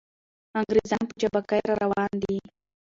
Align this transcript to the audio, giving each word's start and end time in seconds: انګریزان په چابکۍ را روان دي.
انګریزان 0.59 1.03
په 1.07 1.15
چابکۍ 1.21 1.61
را 1.67 1.75
روان 1.83 2.11
دي. 2.21 2.35